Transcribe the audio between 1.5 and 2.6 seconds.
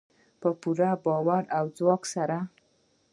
او ځواک سره.